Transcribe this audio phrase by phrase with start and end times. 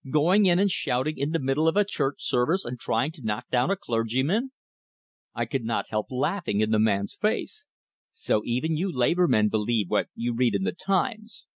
[0.09, 3.49] "Going in and shouting in the middle of a church service, and trying to knock
[3.51, 4.51] down a clergyman!"
[5.35, 7.67] I could not help laughing in the man's face.
[8.09, 11.45] "So even you labor men believe what you read in the 'Times'!